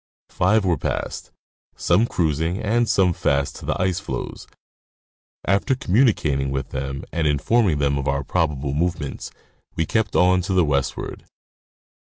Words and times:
Five 0.29 0.65
were 0.65 0.79
passed, 0.79 1.29
some 1.75 2.07
cruising 2.07 2.57
and 2.57 2.89
some 2.89 3.13
fast 3.13 3.57
to 3.57 3.67
the 3.67 3.79
ice 3.79 3.99
floes. 3.99 4.47
After 5.45 5.75
communicating 5.75 6.49
with 6.49 6.69
them 6.69 7.03
and 7.11 7.27
informing 7.27 7.77
them 7.77 7.99
of 7.99 8.07
our 8.07 8.23
prob 8.23 8.53
able 8.53 8.73
movements, 8.73 9.29
we 9.75 9.85
kept 9.85 10.15
on 10.15 10.41
to 10.41 10.53
the 10.53 10.65
westward. 10.65 11.25